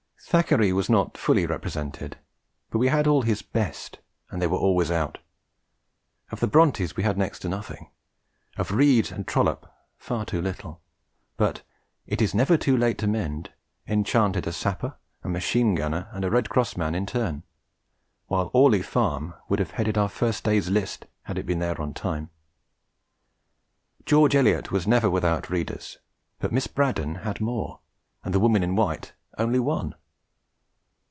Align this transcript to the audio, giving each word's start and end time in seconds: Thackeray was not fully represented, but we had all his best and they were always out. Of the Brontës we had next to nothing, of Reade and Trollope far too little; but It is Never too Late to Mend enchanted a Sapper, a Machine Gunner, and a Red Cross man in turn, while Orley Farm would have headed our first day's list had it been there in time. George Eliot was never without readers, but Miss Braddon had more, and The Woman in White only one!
Thackeray 0.23 0.71
was 0.71 0.89
not 0.89 1.17
fully 1.17 1.45
represented, 1.47 2.17
but 2.69 2.77
we 2.77 2.87
had 2.87 3.05
all 3.07 3.23
his 3.23 3.41
best 3.41 3.99
and 4.29 4.41
they 4.41 4.47
were 4.47 4.57
always 4.57 4.89
out. 4.91 5.17
Of 6.31 6.39
the 6.39 6.47
Brontës 6.47 6.95
we 6.95 7.03
had 7.03 7.17
next 7.17 7.39
to 7.39 7.49
nothing, 7.49 7.89
of 8.55 8.71
Reade 8.71 9.11
and 9.11 9.27
Trollope 9.27 9.67
far 9.97 10.23
too 10.25 10.39
little; 10.41 10.79
but 11.37 11.63
It 12.05 12.21
is 12.21 12.33
Never 12.35 12.55
too 12.55 12.77
Late 12.77 12.99
to 12.99 13.07
Mend 13.07 13.51
enchanted 13.87 14.45
a 14.47 14.53
Sapper, 14.53 14.95
a 15.23 15.27
Machine 15.27 15.73
Gunner, 15.75 16.07
and 16.13 16.23
a 16.23 16.29
Red 16.31 16.49
Cross 16.49 16.77
man 16.77 16.95
in 16.95 17.05
turn, 17.07 17.43
while 18.27 18.51
Orley 18.53 18.83
Farm 18.83 19.33
would 19.49 19.59
have 19.59 19.71
headed 19.71 19.97
our 19.97 20.07
first 20.07 20.45
day's 20.45 20.69
list 20.69 21.07
had 21.23 21.39
it 21.39 21.45
been 21.47 21.59
there 21.59 21.75
in 21.81 21.93
time. 21.93 22.29
George 24.05 24.35
Eliot 24.35 24.71
was 24.71 24.87
never 24.87 25.09
without 25.09 25.49
readers, 25.49 25.97
but 26.39 26.53
Miss 26.53 26.67
Braddon 26.67 27.15
had 27.25 27.41
more, 27.41 27.79
and 28.23 28.33
The 28.33 28.39
Woman 28.39 28.63
in 28.63 28.75
White 28.77 29.11
only 29.37 29.59
one! 29.59 29.95